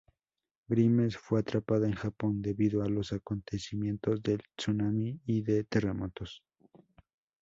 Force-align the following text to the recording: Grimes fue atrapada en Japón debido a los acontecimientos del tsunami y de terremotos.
Grimes 0.67 1.15
fue 1.15 1.41
atrapada 1.41 1.85
en 1.85 1.93
Japón 1.93 2.41
debido 2.41 2.81
a 2.81 2.89
los 2.89 3.13
acontecimientos 3.13 4.23
del 4.23 4.41
tsunami 4.57 5.21
y 5.27 5.43
de 5.43 5.63
terremotos. 5.63 6.41